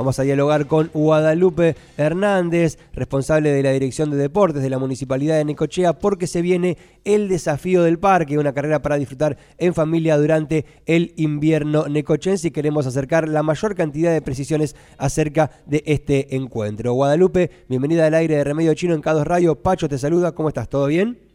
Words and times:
Vamos 0.00 0.18
a 0.18 0.22
dialogar 0.22 0.66
con 0.66 0.88
Guadalupe 0.94 1.76
Hernández, 1.98 2.78
responsable 2.94 3.52
de 3.52 3.62
la 3.62 3.70
Dirección 3.72 4.10
de 4.10 4.16
Deportes 4.16 4.62
de 4.62 4.70
la 4.70 4.78
Municipalidad 4.78 5.36
de 5.36 5.44
Necochea, 5.44 5.98
porque 5.98 6.26
se 6.26 6.40
viene 6.40 6.78
el 7.04 7.28
desafío 7.28 7.82
del 7.82 7.98
parque, 7.98 8.38
una 8.38 8.54
carrera 8.54 8.80
para 8.80 8.96
disfrutar 8.96 9.36
en 9.58 9.74
familia 9.74 10.16
durante 10.16 10.64
el 10.86 11.12
invierno 11.16 11.86
necochense 11.86 12.48
y 12.48 12.50
queremos 12.50 12.86
acercar 12.86 13.28
la 13.28 13.42
mayor 13.42 13.74
cantidad 13.74 14.10
de 14.10 14.22
precisiones 14.22 14.74
acerca 14.96 15.50
de 15.66 15.82
este 15.84 16.34
encuentro. 16.34 16.94
Guadalupe, 16.94 17.50
bienvenida 17.68 18.06
al 18.06 18.14
aire 18.14 18.36
de 18.36 18.44
Remedio 18.44 18.72
Chino 18.72 18.94
en 18.94 19.02
Cados 19.02 19.26
Radio. 19.26 19.54
Pacho 19.56 19.86
te 19.86 19.98
saluda, 19.98 20.32
¿cómo 20.32 20.48
estás? 20.48 20.70
¿Todo 20.70 20.86
bien? 20.86 21.29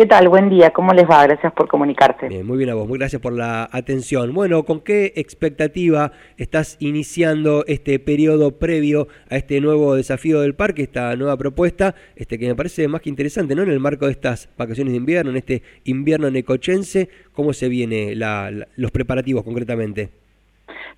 ¿Qué 0.00 0.06
tal? 0.06 0.30
Buen 0.30 0.48
día, 0.48 0.70
¿cómo 0.70 0.94
les 0.94 1.04
va? 1.04 1.26
Gracias 1.26 1.52
por 1.52 1.68
comunicarse. 1.68 2.26
Bien, 2.26 2.46
muy 2.46 2.56
bien 2.56 2.70
a 2.70 2.74
vos, 2.74 2.88
muy 2.88 2.96
gracias 2.96 3.20
por 3.20 3.34
la 3.34 3.68
atención. 3.70 4.32
Bueno, 4.32 4.62
¿con 4.62 4.80
qué 4.80 5.12
expectativa 5.14 6.12
estás 6.38 6.78
iniciando 6.80 7.66
este 7.66 7.98
periodo 7.98 8.52
previo 8.52 9.08
a 9.28 9.36
este 9.36 9.60
nuevo 9.60 9.94
desafío 9.94 10.40
del 10.40 10.54
parque, 10.54 10.84
esta 10.84 11.14
nueva 11.16 11.36
propuesta, 11.36 11.94
este 12.16 12.38
que 12.38 12.48
me 12.48 12.54
parece 12.54 12.88
más 12.88 13.02
que 13.02 13.10
interesante, 13.10 13.54
¿no? 13.54 13.62
En 13.62 13.68
el 13.68 13.78
marco 13.78 14.06
de 14.06 14.12
estas 14.12 14.48
vacaciones 14.56 14.94
de 14.94 14.96
invierno, 14.96 15.32
en 15.32 15.36
este 15.36 15.62
invierno 15.84 16.30
necochense, 16.30 17.10
¿cómo 17.34 17.52
se 17.52 17.68
vienen 17.68 18.18
los 18.76 18.90
preparativos 18.92 19.44
concretamente? 19.44 20.08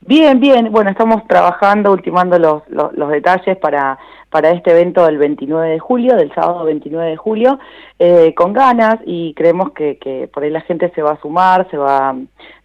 Bien, 0.06 0.40
bien. 0.40 0.70
Bueno, 0.70 0.90
estamos 0.90 1.26
trabajando, 1.26 1.92
ultimando 1.92 2.38
los, 2.38 2.62
los, 2.68 3.10
detalles 3.10 3.56
para, 3.58 3.98
para 4.32 4.50
este 4.50 4.70
evento 4.70 5.04
del 5.04 5.18
29 5.18 5.68
de 5.68 5.78
julio, 5.78 6.16
del 6.16 6.34
sábado 6.34 6.64
29 6.64 7.10
de 7.10 7.16
julio, 7.16 7.58
eh, 7.98 8.34
con 8.34 8.54
ganas 8.54 8.98
y 9.04 9.34
creemos 9.34 9.72
que, 9.72 9.98
que 9.98 10.28
por 10.32 10.42
ahí 10.42 10.50
la 10.50 10.62
gente 10.62 10.90
se 10.94 11.02
va 11.02 11.12
a 11.12 11.20
sumar, 11.20 11.68
se 11.70 11.76
va, 11.76 12.16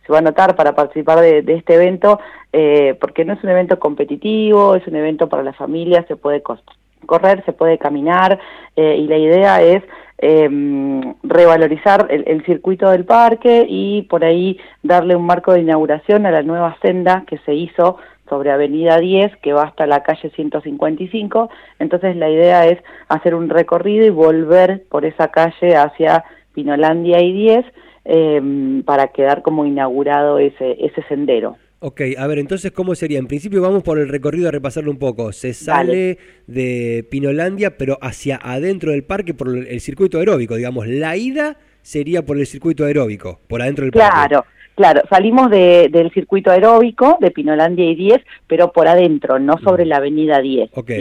se 0.08 0.12
va 0.14 0.20
a 0.20 0.22
anotar 0.22 0.56
para 0.56 0.74
participar 0.74 1.20
de, 1.20 1.44
este 1.46 1.76
evento, 1.76 2.22
eh, 2.54 2.98
porque 3.02 3.26
no 3.26 3.34
es 3.34 3.44
un 3.44 3.50
evento 3.50 3.78
competitivo, 3.78 4.76
es 4.76 4.88
un 4.88 4.96
evento 4.96 5.28
para 5.28 5.44
la 5.44 5.52
familia, 5.54 6.06
se 6.08 6.16
puede 6.16 6.42
correr, 6.42 7.44
se 7.46 7.52
puede 7.52 7.78
caminar 7.78 8.40
eh, 8.78 8.96
y 8.96 9.08
la 9.08 9.18
idea 9.18 9.62
es 9.62 9.84
eh, 10.20 10.50
revalorizar 11.22 12.08
el, 12.10 12.44
circuito 12.46 12.90
del 12.90 13.06
parque 13.06 13.68
y 13.70 14.04
por 14.04 14.24
ahí 14.24 14.58
darle 14.82 15.16
un 15.16 15.26
marco 15.26 15.52
de 15.54 15.60
inauguración 15.62 16.26
a 16.26 16.32
la 16.32 16.42
nueva 16.42 16.76
senda 16.82 17.24
que 17.28 17.38
se 17.40 17.54
hizo 17.54 17.98
sobre 18.30 18.52
Avenida 18.52 19.00
10, 19.00 19.38
que 19.42 19.54
va 19.54 19.64
hasta 19.64 19.86
la 19.86 20.04
calle 20.04 20.30
155. 20.30 21.50
Entonces 21.80 22.16
la 22.16 22.30
idea 22.30 22.68
es 22.68 22.80
hacer 23.08 23.36
un 23.36 23.50
recorrido 23.50 24.06
y 24.06 24.10
volver 24.10 24.84
por 24.90 25.06
esa 25.06 25.30
calle 25.30 25.76
hacia 25.76 26.24
Pinolandia 26.54 27.22
y 27.22 27.34
10 27.34 27.66
eh, 28.06 28.82
para 28.86 29.10
quedar 29.10 29.42
como 29.42 29.66
inaugurado 29.66 30.40
ese, 30.40 30.78
ese 30.80 31.04
sendero. 31.10 31.58
Ok, 31.80 32.02
a 32.18 32.26
ver, 32.26 32.40
entonces, 32.40 32.72
¿cómo 32.72 32.96
sería? 32.96 33.20
En 33.20 33.28
principio 33.28 33.62
vamos 33.62 33.84
por 33.84 34.00
el 34.00 34.10
recorrido 34.10 34.48
a 34.48 34.52
repasarlo 34.52 34.90
un 34.90 34.98
poco. 34.98 35.32
Se 35.32 35.54
sale 35.54 36.18
de 36.48 37.06
Pinolandia, 37.12 37.78
pero 37.78 38.00
hacia 38.02 38.40
adentro 38.42 38.94
del 38.94 39.04
parque 39.04 39.36
por 39.36 39.56
el 39.56 39.80
circuito 39.80 40.18
aeróbico, 40.18 40.56
digamos. 40.56 40.88
La 40.88 41.16
ida 41.18 41.58
sería 41.84 42.26
por 42.26 42.40
el 42.40 42.48
circuito 42.48 42.84
aeróbico, 42.84 43.40
por 43.48 43.62
adentro 43.62 43.86
del 43.86 43.92
parque. 43.92 44.10
Claro, 44.10 44.46
claro. 44.78 45.02
Salimos 45.10 45.50
del 45.50 46.12
circuito 46.14 46.52
aeróbico 46.52 47.18
de 47.20 47.32
Pinolandia 47.32 47.90
y 47.90 47.96
10, 47.96 48.22
pero 48.48 48.72
por 48.72 48.88
adentro, 48.88 49.40
no 49.40 49.58
sobre 49.58 49.86
la 49.86 49.98
avenida 49.98 50.40
10. 50.40 50.70
Ok. 50.76 50.92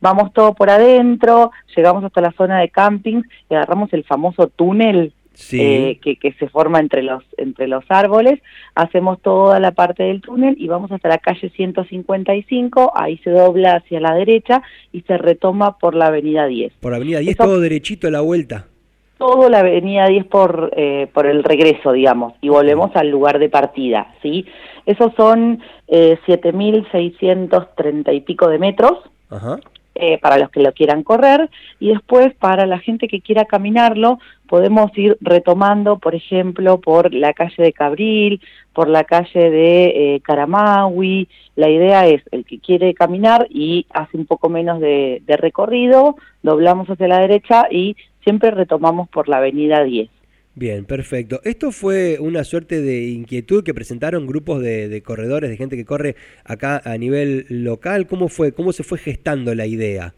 Vamos 0.00 0.32
todo 0.32 0.54
por 0.54 0.70
adentro, 0.70 1.50
llegamos 1.74 2.04
hasta 2.04 2.20
la 2.20 2.30
zona 2.32 2.60
de 2.60 2.68
campings 2.68 3.26
y 3.50 3.54
agarramos 3.54 3.92
el 3.92 4.04
famoso 4.04 4.46
túnel 4.46 5.12
eh, 5.52 5.98
que, 6.02 6.16
que, 6.16 6.32
se 6.32 6.48
forma 6.48 6.80
entre 6.80 7.02
los, 7.02 7.22
entre 7.36 7.68
los 7.68 7.84
árboles, 7.88 8.40
hacemos 8.74 9.20
toda 9.22 9.60
la 9.60 9.70
parte 9.70 10.02
del 10.02 10.20
túnel 10.20 10.56
y 10.58 10.66
vamos 10.66 10.90
hasta 10.90 11.08
la 11.08 11.18
calle 11.18 11.50
155, 11.50 12.92
ahí 12.94 13.18
se 13.18 13.30
dobla 13.30 13.76
hacia 13.76 14.00
la 14.00 14.14
derecha 14.14 14.62
y 14.92 15.02
se 15.02 15.16
retoma 15.16 15.78
por 15.78 15.94
la 15.94 16.08
avenida 16.08 16.46
10. 16.46 16.74
Por 16.80 16.90
la 16.90 16.96
avenida 16.96 17.20
10 17.20 17.36
todo 17.36 17.60
derechito 17.60 18.08
a 18.08 18.10
la 18.10 18.20
vuelta. 18.20 18.66
Todo 19.18 19.48
la 19.48 19.60
avenida 19.60 20.06
10 20.06 20.26
por, 20.26 20.72
eh, 20.76 21.08
por 21.12 21.26
el 21.26 21.42
regreso, 21.42 21.92
digamos, 21.92 22.34
y 22.40 22.48
volvemos 22.48 22.94
al 22.94 23.08
lugar 23.10 23.38
de 23.38 23.48
partida, 23.48 24.14
¿sí? 24.22 24.46
Esos 24.86 25.12
son 25.16 25.60
eh, 25.88 26.18
7.630 26.26 28.14
y 28.14 28.20
pico 28.20 28.48
de 28.48 28.58
metros. 28.58 28.98
Ajá. 29.28 29.58
Eh, 30.00 30.16
para 30.18 30.38
los 30.38 30.48
que 30.50 30.60
lo 30.60 30.72
quieran 30.72 31.02
correr 31.02 31.50
y 31.80 31.88
después 31.88 32.32
para 32.34 32.66
la 32.66 32.78
gente 32.78 33.08
que 33.08 33.20
quiera 33.20 33.46
caminarlo 33.46 34.20
podemos 34.46 34.96
ir 34.96 35.18
retomando, 35.20 35.98
por 35.98 36.14
ejemplo, 36.14 36.80
por 36.80 37.12
la 37.12 37.32
calle 37.32 37.60
de 37.60 37.72
Cabril, 37.72 38.40
por 38.72 38.88
la 38.88 39.02
calle 39.02 39.50
de 39.50 40.14
eh, 40.14 40.20
Caramawi. 40.20 41.26
La 41.56 41.68
idea 41.68 42.06
es 42.06 42.22
el 42.30 42.44
que 42.44 42.60
quiere 42.60 42.94
caminar 42.94 43.48
y 43.50 43.86
hace 43.90 44.16
un 44.16 44.26
poco 44.26 44.48
menos 44.48 44.78
de 44.78 45.20
recorrido, 45.26 46.14
doblamos 46.44 46.88
hacia 46.88 47.08
la 47.08 47.18
derecha 47.18 47.66
y 47.68 47.96
siempre 48.28 48.50
retomamos 48.50 49.08
por 49.08 49.26
la 49.26 49.38
avenida 49.38 49.82
10. 49.82 50.10
Bien, 50.54 50.84
perfecto. 50.84 51.40
Esto 51.44 51.72
fue 51.72 52.18
una 52.20 52.44
suerte 52.44 52.82
de 52.82 53.08
inquietud 53.08 53.64
que 53.64 53.72
presentaron 53.72 54.26
grupos 54.26 54.60
de, 54.60 55.02
corredores, 55.02 55.48
de 55.48 55.56
gente 55.56 55.76
que 55.76 55.86
corre 55.86 56.14
acá 56.44 56.82
a 56.84 56.98
nivel 56.98 57.46
local. 57.48 58.06
¿Cómo 58.06 58.28
fue? 58.28 58.52
¿Cómo 58.52 58.74
se 58.74 58.82
fue 58.82 58.98
gestando 58.98 59.54
la 59.54 59.64
idea? 59.64 60.12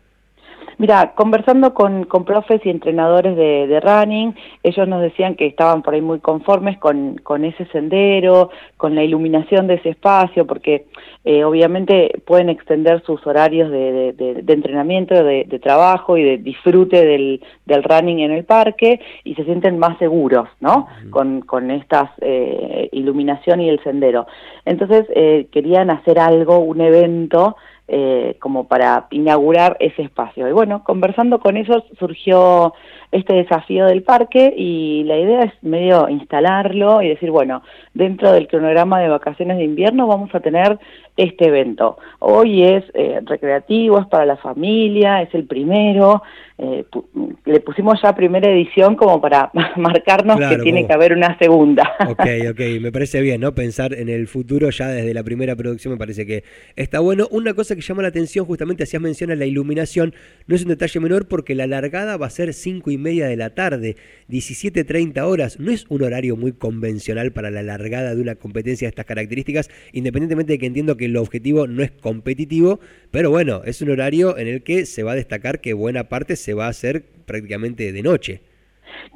Mira, 0.81 1.13
conversando 1.15 1.75
con, 1.75 2.05
con 2.05 2.25
profes 2.25 2.63
y 2.65 2.71
entrenadores 2.71 3.37
de, 3.37 3.67
de, 3.67 3.81
running, 3.81 4.35
ellos 4.63 4.89
nos 4.89 5.03
decían 5.03 5.35
que 5.35 5.45
estaban 5.45 5.83
por 5.83 5.93
ahí 5.93 6.01
muy 6.01 6.21
conformes 6.21 6.79
con, 6.79 7.19
con 7.19 7.45
ese 7.45 7.67
sendero, 7.67 8.49
con 8.79 8.95
la 8.95 9.05
iluminación 9.05 9.67
de 9.67 9.75
ese 9.75 9.91
espacio, 9.91 10.47
porque 10.47 10.87
eh, 11.27 11.45
obviamente 11.45 12.23
pueden 12.25 12.49
extender 12.49 13.03
sus 13.05 13.27
horarios 13.27 13.71
de, 13.71 14.15
de, 14.15 14.53
entrenamiento, 14.55 15.23
de, 15.23 15.45
trabajo 15.63 16.17
y 16.17 16.23
de 16.23 16.39
disfrute 16.39 17.05
del, 17.05 17.43
del, 17.67 17.83
running 17.83 18.21
en 18.21 18.31
el 18.31 18.45
parque 18.45 19.03
y 19.23 19.35
se 19.35 19.45
sienten 19.45 19.79
más 19.79 19.99
seguros, 19.99 20.49
¿no? 20.61 20.89
Con, 21.11 21.43
con 21.43 21.71
esta 21.71 22.15
eh, 22.23 22.89
iluminación 22.93 23.61
y 23.61 23.69
el 23.69 23.83
sendero. 23.83 24.27
Entonces 24.65 25.05
eh, 25.15 25.47
querían 25.53 25.91
hacer 25.91 26.19
algo, 26.19 26.61
un 26.61 26.81
evento, 26.81 27.57
eh, 27.93 28.37
como 28.39 28.69
para 28.69 29.09
inaugurar 29.11 29.77
ese 29.81 30.03
espacio. 30.03 30.49
Y 30.49 30.53
bueno, 30.53 30.85
conversando 30.85 31.41
con 31.41 31.57
ellos 31.57 31.83
surgió 31.99 32.73
este 33.11 33.35
desafío 33.35 33.87
del 33.87 34.05
parque 34.05 34.55
y 34.57 35.03
la 35.03 35.19
idea 35.19 35.43
es 35.43 35.53
medio 35.63 36.09
instalarlo 36.09 37.03
y 37.03 37.09
decir, 37.09 37.33
bueno, 37.33 37.65
dentro 37.93 38.31
del 38.31 38.47
cronograma 38.47 39.01
de 39.01 39.09
vacaciones 39.09 39.57
de 39.57 39.65
invierno 39.65 40.07
vamos 40.07 40.33
a 40.37 40.39
tener 40.39 40.79
este 41.17 41.47
evento. 41.47 41.99
Hoy 42.19 42.65
es 42.65 42.85
eh, 42.95 43.21
recreativo, 43.25 43.99
es 43.99 44.07
para 44.07 44.27
la 44.27 44.37
familia, 44.37 45.23
es 45.23 45.35
el 45.35 45.45
primero. 45.45 46.23
Eh, 46.63 46.85
le 47.47 47.61
pusimos 47.61 48.01
ya 48.03 48.15
primera 48.15 48.51
edición 48.51 48.95
como 48.95 49.19
para 49.19 49.51
marcarnos 49.77 50.39
que 50.39 50.59
tiene 50.59 50.87
que 50.87 50.93
haber 50.93 51.13
una 51.13 51.39
segunda. 51.39 51.91
Ok, 52.11 52.27
ok, 52.51 52.61
me 52.81 52.91
parece 52.91 53.21
bien, 53.21 53.41
¿no? 53.41 53.55
Pensar 53.55 53.95
en 53.95 54.09
el 54.09 54.27
futuro 54.27 54.71
ya 54.71 54.89
desde 54.89 55.15
la 55.15 55.23
primera 55.23 55.55
producción 55.55 55.93
me 55.95 55.99
parece 55.99 56.27
que 56.27 56.43
está 56.75 56.99
bueno. 56.99 57.29
Una 57.31 57.55
cosa 57.55 57.77
que 57.77 57.83
llama 57.83 58.03
la 58.03 58.09
atención, 58.09 58.47
justamente 58.47 58.83
hacías 58.83 59.01
mención 59.01 59.31
a 59.31 59.37
la 59.37 59.47
iluminación, 59.47 60.13
no 60.47 60.57
es 60.57 60.63
un 60.63 60.69
detalle 60.69 60.99
menor 60.99 61.29
porque 61.29 61.55
la 61.55 61.67
largada 61.67 62.17
va 62.17 62.27
a 62.27 62.31
ser 62.31 62.53
cinco 62.53 62.91
y 62.91 62.99
media 62.99 63.27
de 63.29 63.37
la 63.37 63.51
tarde, 63.51 63.97
17.30 64.29 65.21
horas. 65.23 65.61
No 65.61 65.71
es 65.71 65.87
un 65.89 66.03
horario 66.03 66.37
muy 66.37 66.53
convencional 66.53 67.33
para 67.33 67.51
la 67.51 67.63
largada 67.63 68.15
de 68.15 68.21
una 68.21 68.35
competencia 68.35 68.87
de 68.87 68.91
estas 68.91 69.07
características, 69.07 69.71
independientemente 69.93 70.55
de 70.55 70.59
que 70.59 70.67
entiendo 70.67 70.97
que 70.97 71.00
el 71.07 71.17
objetivo 71.17 71.67
no 71.67 71.83
es 71.83 71.91
competitivo, 71.91 72.81
pero 73.11 73.31
bueno, 73.31 73.63
es 73.65 73.83
un 73.83 73.91
horario 73.91 74.37
en 74.39 74.49
el 74.49 74.63
que 74.63 74.87
se 74.87 75.03
va 75.03 75.13
a 75.13 75.17
destacar 75.17 75.61
que 75.61 75.73
buena 75.73 76.05
parte 76.05 76.37
se 76.37 76.55
va 76.55 76.67
a 76.67 76.71
hacer 76.71 77.05
prácticamente 77.27 77.93
de 77.93 78.03
noche. 78.03 78.41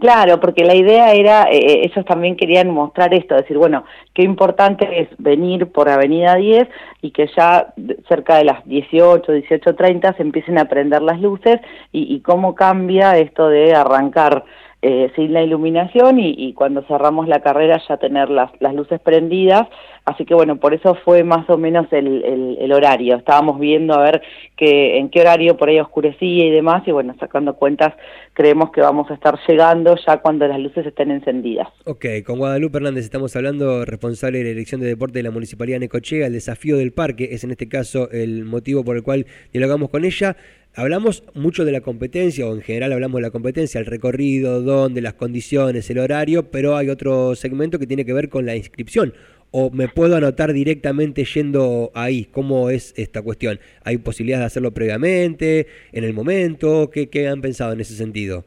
Claro, 0.00 0.40
porque 0.40 0.64
la 0.64 0.74
idea 0.74 1.12
era, 1.12 1.44
eh, 1.44 1.56
eh, 1.56 1.80
ellos 1.84 2.04
también 2.04 2.36
querían 2.36 2.70
mostrar 2.70 3.14
esto, 3.14 3.34
decir, 3.34 3.56
bueno, 3.56 3.84
qué 4.12 4.22
importante 4.22 5.00
es 5.00 5.08
venir 5.18 5.68
por 5.68 5.88
Avenida 5.88 6.34
10 6.34 6.68
y 7.02 7.10
que 7.10 7.28
ya 7.36 7.72
cerca 8.08 8.38
de 8.38 8.44
las 8.44 8.64
18, 8.66 9.32
18.30 9.32 10.16
se 10.16 10.22
empiecen 10.22 10.58
a 10.58 10.66
prender 10.66 11.02
las 11.02 11.20
luces 11.20 11.60
y, 11.92 12.14
y 12.14 12.20
cómo 12.20 12.54
cambia 12.54 13.18
esto 13.18 13.48
de 13.48 13.74
arrancar 13.74 14.44
eh, 14.86 15.10
sin 15.16 15.32
la 15.32 15.42
iluminación 15.42 16.20
y, 16.20 16.52
cuando 16.52 16.82
cerramos 16.82 17.26
la 17.26 17.40
carrera 17.40 17.80
ya 17.88 17.96
tener 17.96 18.28
las, 18.28 18.50
las, 18.60 18.74
luces 18.74 19.00
prendidas. 19.00 19.66
Así 20.04 20.26
que 20.26 20.34
bueno, 20.34 20.56
por 20.56 20.74
eso 20.74 20.94
fue 21.06 21.24
más 21.24 21.48
o 21.48 21.56
menos 21.56 21.86
el, 21.90 22.70
horario. 22.70 23.16
Estábamos 23.16 23.58
viendo 23.58 23.94
a 23.94 24.02
ver 24.02 24.20
que, 24.56 24.98
en 24.98 25.08
qué 25.08 25.22
horario 25.22 25.56
por 25.56 25.70
ahí 25.70 25.80
oscurecía 25.80 26.44
y 26.44 26.50
demás 26.50 26.82
y 26.86 26.90
bueno, 26.90 27.14
sacando 27.18 27.54
cuentas 27.54 27.94
creemos 28.34 28.72
que 28.72 28.82
vamos 28.82 29.10
a 29.10 29.14
estar 29.14 29.38
llegando 29.48 29.96
ya 30.06 30.18
cuando 30.18 30.46
las 30.46 30.60
luces 30.60 30.84
estén 30.84 31.10
encendidas. 31.10 31.68
Ok, 31.86 32.04
con 32.26 32.36
Guadalupe 32.36 32.76
Hernández 32.76 33.04
estamos 33.04 33.34
hablando, 33.36 33.86
responsable 33.86 34.38
de 34.38 34.44
la 34.44 34.50
Dirección 34.50 34.82
de 34.82 34.88
Deporte 34.88 35.20
de 35.20 35.22
la 35.22 35.30
Municipalidad 35.30 35.76
de 35.76 35.86
Necochea. 35.86 36.26
El 36.26 36.34
desafío 36.34 36.76
del 36.76 36.92
parque 36.92 37.30
es 37.32 37.42
en 37.42 37.52
este 37.52 37.70
caso 37.70 38.10
el 38.10 38.44
motivo 38.44 38.84
por 38.84 38.96
el 38.96 39.02
cual 39.02 39.24
dialogamos 39.50 39.88
con 39.88 40.04
ella. 40.04 40.36
Hablamos 40.76 41.22
mucho 41.34 41.64
de 41.64 41.70
la 41.70 41.82
competencia, 41.82 42.46
o 42.48 42.54
en 42.54 42.60
general 42.60 42.92
hablamos 42.92 43.18
de 43.18 43.22
la 43.22 43.30
competencia, 43.30 43.78
el 43.78 43.86
recorrido, 43.86 44.60
dónde, 44.60 45.00
las 45.00 45.14
condiciones, 45.14 45.88
el 45.88 45.98
horario, 45.98 46.50
pero 46.50 46.76
hay 46.76 46.88
otro 46.88 47.36
segmento 47.36 47.78
que 47.78 47.86
tiene 47.86 48.04
que 48.04 48.12
ver 48.12 48.28
con 48.28 48.44
la 48.44 48.56
inscripción 48.56 49.14
o 49.56 49.70
me 49.70 49.86
puedo 49.86 50.16
anotar 50.16 50.52
directamente 50.52 51.24
yendo 51.24 51.92
ahí? 51.94 52.24
¿Cómo 52.24 52.70
es 52.70 52.92
esta 52.96 53.22
cuestión? 53.22 53.60
¿Hay 53.84 53.98
posibilidad 53.98 54.40
de 54.40 54.46
hacerlo 54.46 54.74
previamente, 54.74 55.68
en 55.92 56.02
el 56.02 56.12
momento? 56.12 56.90
¿Qué, 56.90 57.08
qué 57.08 57.28
han 57.28 57.40
pensado 57.40 57.72
en 57.72 57.80
ese 57.80 57.94
sentido? 57.94 58.44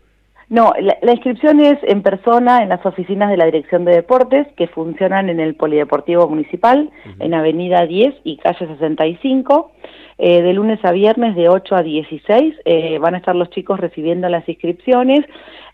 No, 0.50 0.72
la, 0.80 1.12
inscripción 1.12 1.60
es 1.60 1.78
en 1.84 2.02
persona 2.02 2.64
en 2.64 2.70
las 2.70 2.86
oficinas 2.86 3.30
de 3.30 3.36
la 3.36 3.46
Dirección 3.46 3.84
de 3.84 3.96
Deportes 3.96 4.48
que 4.56 4.68
funcionan 4.68 5.30
en 5.30 5.42
el 5.42 5.56
Polideportivo 5.56 6.26
Municipal, 6.30 6.90
en 7.20 7.34
Avenida 7.34 7.86
10 7.86 8.16
y 8.24 8.38
calle 8.38 8.66
65. 8.66 9.72
Eh, 10.20 10.42
de 10.42 10.54
lunes 10.54 10.84
a 10.84 10.92
viernes 10.94 11.36
de 11.36 11.48
8 11.48 11.76
a 11.76 11.84
16 11.84 12.56
eh, 12.66 12.98
van 12.98 13.14
a 13.14 13.18
estar 13.20 13.36
los 13.36 13.52
chicos 13.52 13.80
recibiendo 13.80 14.28
las 14.30 14.48
inscripciones. 14.50 15.26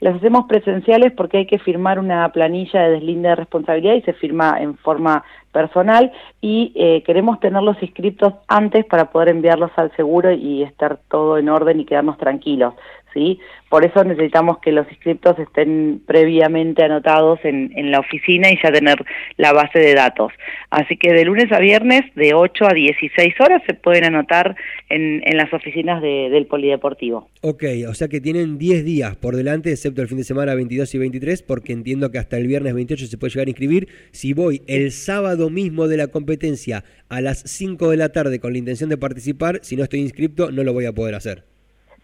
Las 0.04 0.18
hacemos 0.18 0.48
presenciales 0.50 1.14
porque 1.14 1.38
hay 1.38 1.46
que 1.46 1.60
firmar 1.60 1.98
una 1.98 2.30
planilla 2.34 2.82
de 2.82 2.92
deslinde 2.96 3.30
de 3.30 3.36
responsabilidad 3.36 3.96
y 3.96 4.02
se 4.02 4.12
firma 4.12 4.58
en 4.60 4.76
forma 4.76 5.24
personal 5.54 6.12
y 6.42 6.74
eh, 6.76 7.04
queremos 7.06 7.40
tenerlos 7.40 7.82
inscritos 7.82 8.34
antes 8.50 8.84
para 8.84 9.12
poder 9.12 9.30
enviarlos 9.30 9.72
al 9.78 9.96
seguro 9.96 10.34
y 10.34 10.62
estar 10.64 11.00
todo 11.10 11.38
en 11.38 11.48
orden 11.48 11.80
y 11.80 11.86
quedarnos 11.86 12.18
tranquilos. 12.18 12.74
¿sí? 13.14 13.40
Por 13.70 13.86
eso 13.86 14.04
necesitamos 14.04 14.60
que 14.60 14.72
los 14.72 14.88
inscriptos 14.90 15.38
estén 15.40 16.02
previamente 16.06 16.84
anotados 16.84 17.40
en, 17.44 17.72
en, 17.76 17.92
la 17.92 18.00
oficina 18.00 18.52
y 18.52 18.60
ya 18.62 18.72
tener 18.72 19.04
la 19.38 19.54
base 19.54 19.80
de 19.80 19.94
datos. 19.94 20.32
Así 20.70 20.98
que 20.98 21.14
de 21.14 21.26
lunes 21.26 21.52
a 21.52 21.60
viernes, 21.60 22.02
de 22.16 22.34
8 22.34 22.66
a 22.66 22.74
16 22.74 23.34
horas, 23.40 23.62
se 23.66 23.74
pueden 23.74 24.06
anotar 24.06 24.56
en, 24.90 25.22
en 25.26 25.38
las 25.38 25.52
oficinas 25.54 26.02
del 26.02 26.46
Polideportivo. 26.46 27.30
Ok, 27.42 27.64
o 27.88 27.94
sea 27.94 28.08
que 28.08 28.22
tienen 28.22 28.58
10 28.58 28.86
días 28.86 29.16
por 29.16 29.36
delante, 29.36 29.72
excepto 29.72 29.93
el 30.02 30.08
fin 30.08 30.18
de 30.18 30.24
semana 30.24 30.56
22 30.56 30.94
y 30.96 30.98
23, 30.98 31.44
porque 31.44 31.74
entiendo 31.74 32.12
que 32.12 32.18
hasta 32.18 32.38
el 32.38 32.48
viernes 32.48 32.74
28 32.74 33.08
se 33.08 33.18
puede 33.18 33.32
llegar 33.32 33.48
a 33.48 33.52
inscribir. 33.52 33.88
Si 34.12 34.34
voy 34.34 34.64
el 34.68 34.92
sábado 34.92 35.50
mismo 35.50 35.88
de 35.88 35.98
la 35.98 36.08
competencia 36.08 36.84
a 37.10 37.22
las 37.22 37.44
5 37.46 37.92
de 37.92 37.98
la 37.98 38.10
tarde 38.10 38.40
con 38.40 38.54
la 38.54 38.60
intención 38.60 38.90
de 38.90 38.98
participar, 38.98 39.60
si 39.64 39.76
no 39.76 39.84
estoy 39.84 40.00
inscripto, 40.00 40.52
no 40.52 40.64
lo 40.64 40.74
voy 40.74 40.86
a 40.86 40.94
poder 40.94 41.16
hacer. 41.16 41.53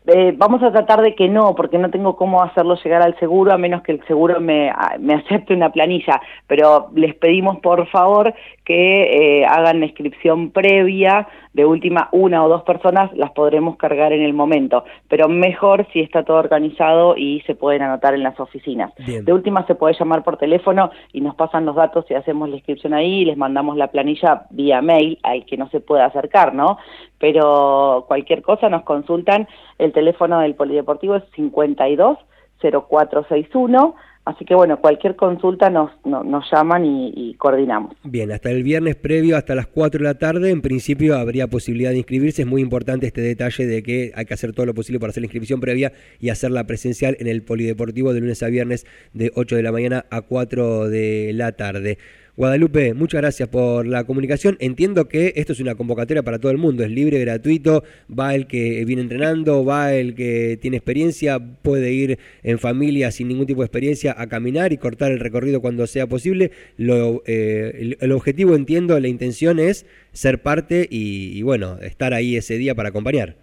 Eh, 0.07 0.33
vamos 0.35 0.63
a 0.63 0.71
tratar 0.71 1.01
de 1.01 1.13
que 1.13 1.27
no, 1.27 1.53
porque 1.55 1.77
no 1.77 1.91
tengo 1.91 2.15
cómo 2.15 2.41
hacerlo 2.41 2.75
llegar 2.83 3.01
al 3.01 3.17
seguro 3.19 3.51
a 3.51 3.57
menos 3.57 3.83
que 3.83 3.91
el 3.91 4.05
seguro 4.07 4.39
me, 4.39 4.71
me 4.99 5.13
acepte 5.13 5.53
una 5.53 5.71
planilla, 5.71 6.21
pero 6.47 6.89
les 6.95 7.15
pedimos 7.15 7.59
por 7.59 7.87
favor 7.87 8.33
que 8.63 9.41
eh, 9.41 9.45
hagan 9.45 9.79
la 9.79 9.87
inscripción 9.87 10.51
previa, 10.51 11.27
de 11.53 11.65
última 11.65 12.09
una 12.11 12.43
o 12.45 12.49
dos 12.49 12.63
personas 12.63 13.11
las 13.15 13.31
podremos 13.31 13.75
cargar 13.77 14.13
en 14.13 14.21
el 14.21 14.33
momento, 14.33 14.83
pero 15.07 15.27
mejor 15.27 15.87
si 15.91 15.99
está 15.99 16.23
todo 16.23 16.37
organizado 16.37 17.17
y 17.17 17.41
se 17.41 17.55
pueden 17.55 17.81
anotar 17.81 18.13
en 18.13 18.23
las 18.23 18.39
oficinas. 18.39 18.93
De 18.95 19.33
última 19.33 19.65
se 19.65 19.75
puede 19.75 19.95
llamar 19.97 20.23
por 20.23 20.37
teléfono 20.37 20.91
y 21.11 21.21
nos 21.21 21.35
pasan 21.35 21.65
los 21.65 21.75
datos 21.75 22.05
y 22.09 22.13
hacemos 22.13 22.49
la 22.49 22.55
inscripción 22.55 22.93
ahí 22.93 23.21
y 23.21 23.25
les 23.25 23.37
mandamos 23.37 23.75
la 23.77 23.87
planilla 23.87 24.43
vía 24.51 24.81
mail 24.81 25.17
al 25.23 25.45
que 25.45 25.57
no 25.57 25.69
se 25.69 25.79
pueda 25.79 26.05
acercar, 26.05 26.53
¿no? 26.53 26.77
Pero 27.19 28.05
cualquier 28.07 28.41
cosa 28.41 28.69
nos 28.69 28.83
consultan, 28.83 29.47
el 29.77 29.91
teléfono 29.91 30.39
del 30.39 30.55
Polideportivo 30.55 31.15
es 31.15 31.23
52 31.35 32.17
0461 32.61 33.95
Así 34.29 34.45
que 34.45 34.53
bueno, 34.53 34.79
cualquier 34.79 35.15
consulta 35.15 35.71
nos, 35.71 35.89
nos 36.05 36.45
llaman 36.51 36.85
y, 36.85 37.33
coordinamos. 37.39 37.95
Bien, 38.03 38.31
hasta 38.31 38.51
el 38.51 38.61
viernes 38.61 38.95
previo, 38.95 39.35
hasta 39.35 39.55
las 39.55 39.65
4 39.65 39.97
de 39.97 40.03
la 40.03 40.19
tarde, 40.19 40.51
en 40.51 40.61
principio 40.61 41.17
habría 41.17 41.47
posibilidad 41.47 41.89
de 41.89 41.97
inscribirse. 41.97 42.43
Es 42.43 42.47
muy 42.47 42.61
importante 42.61 43.07
este 43.07 43.21
detalle 43.21 43.65
de 43.65 43.81
que 43.81 44.11
hay 44.13 44.25
que 44.25 44.33
hacer 44.35 44.53
todo 44.53 44.67
lo 44.67 44.75
posible 44.75 44.99
para 44.99 45.09
hacer 45.09 45.21
la 45.21 45.25
inscripción 45.25 45.59
previa 45.59 45.93
y 46.19 46.29
hacerla 46.29 46.65
presencial 46.65 47.17
en 47.19 47.25
el 47.25 47.41
Polideportivo 47.41 48.13
de 48.13 48.19
lunes 48.19 48.43
a 48.43 48.49
viernes 48.49 48.85
de 49.13 49.31
8 49.35 49.55
de 49.55 49.63
la 49.63 49.71
mañana 49.71 50.05
a 50.11 50.21
4 50.21 50.89
de 50.89 51.31
la 51.33 51.53
tarde. 51.53 51.97
Guadalupe, 52.39 52.93
muchas 52.93 53.19
gracias 53.19 53.49
por 53.49 53.85
la 53.85 54.05
comunicación. 54.05 54.55
Entiendo 54.61 55.09
que 55.09 55.33
esto 55.35 55.51
es 55.51 55.59
una 55.59 55.75
convocatoria 55.75 56.23
para 56.23 56.39
todo 56.39 56.53
el 56.53 56.57
mundo, 56.57 56.85
es 56.85 56.89
libre, 56.89 57.19
gratuito, 57.19 57.83
va 58.09 58.33
el 58.33 58.47
que 58.47 58.85
viene 58.85 59.01
entrenando, 59.01 59.65
va 59.65 59.93
el 59.93 60.15
que 60.15 60.57
tiene 60.61 60.77
experiencia, 60.77 61.37
puede 61.39 61.91
ir 61.91 62.17
en 62.43 62.57
familia 62.57 63.11
sin 63.11 63.27
ningún 63.27 63.45
tipo 63.45 63.59
de 63.59 63.65
experiencia 63.65 64.15
a 64.17 64.27
caminar 64.27 64.71
y 64.71 64.77
cortar 64.77 65.11
el 65.11 65.19
recorrido 65.19 65.59
cuando 65.59 65.85
sea 65.85 66.07
posible. 66.07 66.51
Lo, 66.77 67.23
eh, 67.25 67.97
el, 67.99 68.11
objetivo, 68.13 68.55
entiendo, 68.55 68.97
la 69.01 69.09
intención 69.09 69.59
es 69.59 69.85
ser 70.13 70.41
parte 70.41 70.87
y 70.89 71.41
bueno, 71.41 71.77
estar 71.81 72.13
ahí 72.13 72.37
ese 72.37 72.57
día 72.57 72.73
para 72.73 72.87
acompañar. 72.87 73.35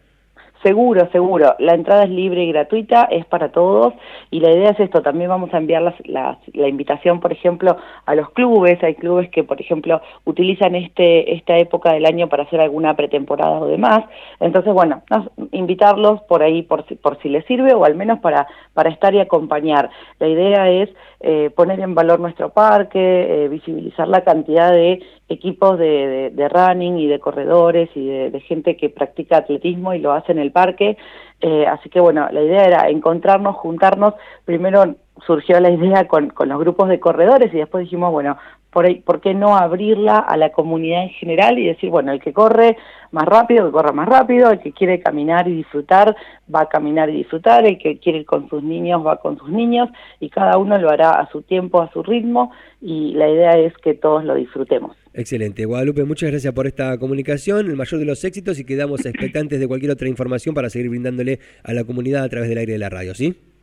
Seguro, 0.67 1.09
seguro. 1.13 1.55
La 1.61 1.75
entrada 1.75 2.03
es 2.03 2.11
libre 2.11 2.43
y 2.43 2.51
gratuita, 2.51 3.05
es 3.05 3.25
para 3.25 3.53
todos 3.53 3.95
y 4.33 4.41
la 4.41 4.51
idea 4.51 4.71
es 4.71 4.81
esto. 4.81 5.01
También 5.01 5.31
vamos 5.31 5.55
a 5.55 5.59
enviar 5.59 5.95
la 6.07 6.69
invitación, 6.69 7.21
por 7.21 7.31
ejemplo, 7.31 7.77
a 8.05 8.15
los 8.17 8.31
clubes. 8.31 8.83
Hay 8.83 8.97
clubes 8.97 9.31
que, 9.31 9.45
por 9.45 9.61
ejemplo, 9.61 10.01
utilizan 10.25 10.75
este 10.75 11.37
esta 11.37 11.57
época 11.57 11.93
del 11.93 12.05
año 12.05 12.29
para 12.29 12.43
hacer 12.43 12.61
alguna 12.61 12.97
pretemporada 12.97 13.61
o 13.61 13.69
demás. 13.69 14.07
Entonces, 14.41 14.75
bueno, 14.75 15.05
invitarlos 15.53 16.23
por 16.23 16.43
ahí 16.43 16.63
por, 16.63 16.85
por 16.97 17.17
si 17.23 17.29
les 17.29 17.47
sirve 17.47 17.73
o 17.73 17.85
al 17.85 17.95
menos 17.95 18.19
para, 18.19 18.49
para 18.75 18.91
estar 18.91 19.15
y 19.15 19.21
acompañar. 19.21 19.89
La 20.19 20.27
idea 20.27 20.69
es 20.69 20.91
eh, 21.21 21.51
poner 21.55 21.79
en 21.79 21.95
valor 21.95 22.19
nuestro 22.19 22.51
parque, 22.51 22.99
eh, 23.45 23.49
visibilizar 23.49 24.09
la 24.09 24.23
cantidad 24.23 24.73
de 24.73 25.01
equipos 25.29 25.79
de, 25.79 26.31
de, 26.33 26.49
running 26.49 26.99
y 26.99 27.09
de 27.09 27.19
corredores 27.19 27.91
y 27.95 28.07
de, 28.07 28.41
gente 28.41 28.77
que 28.77 28.91
practica 28.91 29.39
atletismo 29.39 29.93
y 29.93 29.99
lo 29.99 30.13
hace 30.13 30.33
en 30.33 30.39
el 30.39 30.53
parque. 30.57 30.97
Eh, 31.43 31.67
así 31.67 31.91
que 31.91 32.01
bueno, 32.01 32.27
la 32.31 32.41
idea 32.41 32.65
era 32.65 32.89
encontrarnos, 32.89 33.57
juntarnos. 33.57 34.15
Primero 34.47 34.97
surgió 35.27 35.61
la 35.61 35.71
idea 35.71 36.09
con, 36.09 36.31
con 36.31 36.49
los 36.49 36.59
grupos 36.59 36.89
de 36.89 36.99
corredores 36.99 37.53
y 37.53 37.59
después 37.59 37.85
dijimos, 37.85 38.11
bueno, 38.11 38.39
por, 38.77 39.03
¿por 39.05 39.23
qué 39.23 39.33
no 39.33 39.57
abrirla 39.57 40.19
a 40.19 40.37
la 40.37 40.53
comunidad 40.53 41.05
en 41.05 41.09
general 41.09 41.59
y 41.59 41.65
decir, 41.65 41.89
bueno, 41.89 42.13
el 42.13 42.21
que 42.21 42.35
corre 42.35 42.77
más 43.11 43.25
rápido, 43.25 43.65
que 43.65 43.73
corra 43.73 43.93
más 43.93 44.07
rápido, 44.07 44.51
el 44.51 44.61
que 44.61 44.73
quiere 44.73 45.01
caminar 45.01 45.49
y 45.49 45.55
disfrutar, 45.55 46.15
va 46.55 46.61
a 46.61 46.69
caminar 46.69 47.09
y 47.09 47.17
disfrutar, 47.17 47.65
el 47.65 47.79
que 47.79 47.99
quiere 47.99 48.19
ir 48.19 48.27
con 48.27 48.51
sus 48.51 48.63
niños, 48.63 49.01
va 49.03 49.17
con 49.17 49.39
sus 49.39 49.49
niños, 49.49 49.89
y 50.21 50.29
cada 50.29 50.59
uno 50.59 50.77
lo 50.77 50.91
hará 50.91 51.13
a 51.13 51.27
su 51.31 51.41
tiempo, 51.41 51.81
a 51.81 51.91
su 51.91 52.03
ritmo, 52.03 52.53
y 52.83 53.15
la 53.15 53.31
idea 53.31 53.53
es 53.53 53.73
que 53.83 53.95
todos 53.95 54.25
lo 54.25 54.35
disfrutemos. 54.35 54.95
Excelente. 55.15 55.65
Guadalupe, 55.65 56.05
muchas 56.05 56.31
gracias 56.31 56.53
por 56.53 56.67
esta 56.67 56.99
comunicación, 56.99 57.69
el 57.69 57.77
mayor 57.77 57.99
de 57.99 58.05
los 58.05 58.23
éxitos, 58.25 58.61
y 58.61 58.67
quedamos 58.67 59.07
expectantes 59.07 59.59
de 59.59 59.69
cualquier 59.69 59.93
otra 59.93 60.07
información 60.07 60.55
para 60.55 60.69
seguir 60.69 60.91
brindándole 60.91 61.39
a 61.65 61.73
la 61.73 61.85
comunidad 61.85 62.25
a 62.25 62.29
través 62.29 62.51
del 62.51 62.59
aire 62.59 62.75
de 62.75 62.79
la 62.79 62.91
radio, 62.91 63.15
¿sí? 63.15 63.56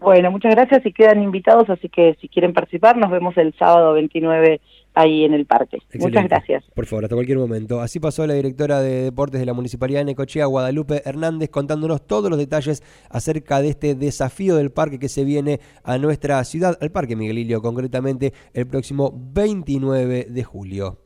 Bueno, 0.00 0.30
muchas 0.30 0.54
gracias 0.54 0.84
y 0.84 0.92
quedan 0.92 1.22
invitados, 1.22 1.68
así 1.68 1.88
que 1.88 2.16
si 2.20 2.28
quieren 2.28 2.54
participar, 2.54 2.96
nos 2.96 3.10
vemos 3.10 3.36
el 3.36 3.54
sábado 3.58 3.92
29 3.92 4.60
ahí 4.94 5.24
en 5.24 5.34
el 5.34 5.46
parque. 5.46 5.78
Muchas 5.98 6.24
gracias. 6.26 6.64
Por 6.74 6.86
favor, 6.86 7.04
hasta 7.04 7.14
cualquier 7.14 7.38
momento. 7.38 7.80
Así 7.80 8.00
pasó 8.00 8.26
la 8.26 8.34
directora 8.34 8.80
de 8.80 9.02
deportes 9.04 9.40
de 9.40 9.46
la 9.46 9.52
Municipalidad 9.52 10.00
de 10.00 10.06
Necochea, 10.06 10.46
Guadalupe 10.46 11.02
Hernández, 11.04 11.50
contándonos 11.50 12.06
todos 12.06 12.30
los 12.30 12.38
detalles 12.38 12.82
acerca 13.10 13.60
de 13.60 13.68
este 13.68 13.94
desafío 13.94 14.56
del 14.56 14.70
parque 14.70 14.98
que 14.98 15.08
se 15.08 15.24
viene 15.24 15.60
a 15.84 15.98
nuestra 15.98 16.42
ciudad, 16.44 16.78
al 16.80 16.90
Parque 16.90 17.14
Miguelillo 17.14 17.60
concretamente, 17.60 18.32
el 18.54 18.66
próximo 18.66 19.12
29 19.14 20.26
de 20.30 20.44
julio. 20.44 21.00